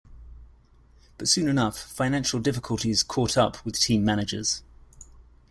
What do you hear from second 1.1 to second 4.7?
But soon enough financial difficulties caught up with team managers.